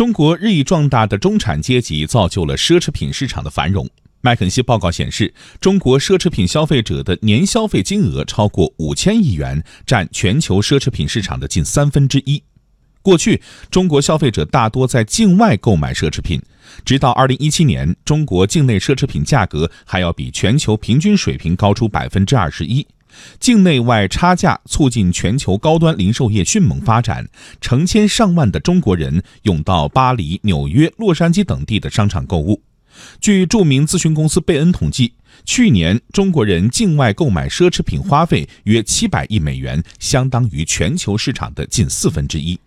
[0.00, 3.86] 中国日益壮大的中产阶级造就了奢侈品市场的繁荣。
[4.22, 12.42] 麦肯锡报告显示，中国奢侈品消费者的年消费金额超过五千亿元，占全球奢侈品市场的近三分之一。
[13.02, 16.40] 过去，中国消费者大多在境外购买奢侈品，
[16.82, 22.86] 直到二零一七年，中国境内奢侈品价格还要比全球平均水平高出百分之二十一。
[23.38, 27.28] 境内外差价促进全球高端零售业迅猛发展，
[27.60, 32.62] 成千上万的中国人涌到巴黎、纽约、洛杉矶等地的商场购物。
[33.20, 42.58] 据著名咨询公司贝恩统计，去年中国人境外购买奢侈品花费约七百亿美元，相当于全球市场的近四分之一。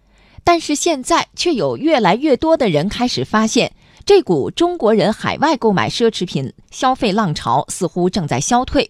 [0.43, 3.73] 但是现在却有越来越多的人开始发现，
[4.05, 8.89] 这股中国人海外购买奢侈品消费浪潮似乎正在消退。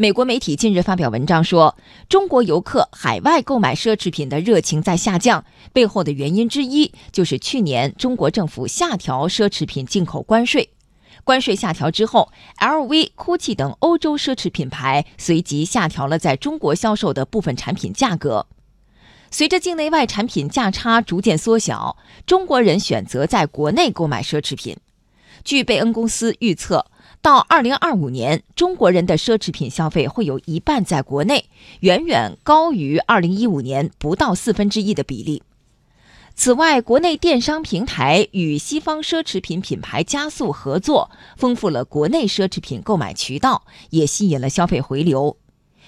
[0.00, 1.76] 美国媒体近日发表文章说，
[2.08, 10.70] 中国游客海外购买奢侈品的热情在下降，背后的原因之一就是去年中国政府下调奢侈品进口关税。
[11.22, 18.46] 关税下调之后，LV、GUCCI 等欧洲奢侈品牌随即下调了在中国销售的部分产品价格。
[19.30, 24.78] 随着境内外产品价差逐渐缩小，中国人选择在国内购买奢侈品。
[25.44, 26.86] 据贝恩公司预测。
[27.22, 35.42] 到二零二五年，中国人的奢侈品消费会有一半在国内，远远高于二零一五年不到四分之一的比例。
[36.34, 45.36] 此外，国内电商平台与西方奢侈品品牌加速合作，丰富了国内奢侈品购买渠道，也吸引了消费回流。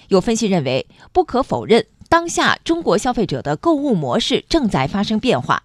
[0.09, 5.63] 有分析认为，不可否认，当下中国消费者的购物模式正在发生变化。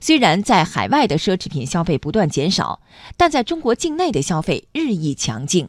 [0.00, 2.80] 虽然在海外的奢侈品消费不断减少，
[3.16, 5.68] 但在中国境内的消费日益强劲。